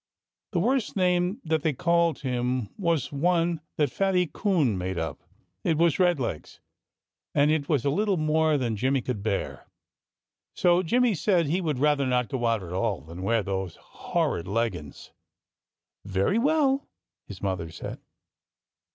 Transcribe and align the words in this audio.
The 0.53 0.59
worst 0.59 0.95
name 0.95 1.39
that 1.45 1.61
they 1.61 1.73
called 1.73 2.21
him 2.21 2.69
was 2.75 3.11
one 3.11 3.61
that 3.77 3.91
Fatty 3.91 4.25
Coon 4.25 4.75
made 4.75 4.97
up. 4.97 5.19
It 5.63 5.77
was 5.77 5.99
"Red 5.99 6.19
Legs." 6.19 6.59
And 7.35 7.51
it 7.51 7.69
was 7.69 7.85
a 7.85 7.91
little 7.91 8.17
more 8.17 8.57
than 8.57 8.75
Jimmy 8.75 9.01
could 9.01 9.21
bear. 9.21 9.67
So 10.55 10.81
Jimmy 10.81 11.13
said 11.13 11.45
he 11.45 11.61
would 11.61 11.77
rather 11.77 12.07
not 12.07 12.29
go 12.29 12.47
out 12.47 12.63
at 12.63 12.73
all, 12.73 13.01
than 13.01 13.21
wear 13.21 13.43
those 13.43 13.75
horrid 13.75 14.47
leggins. 14.47 15.11
"Very 16.03 16.39
well!" 16.39 16.89
his 17.27 17.43
mother 17.43 17.69
said. 17.69 17.99